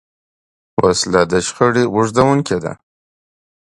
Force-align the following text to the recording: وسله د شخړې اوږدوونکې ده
وسله 0.83 1.21
د 1.31 1.33
شخړې 1.47 1.83
اوږدوونکې 1.93 2.57
ده 2.63 2.73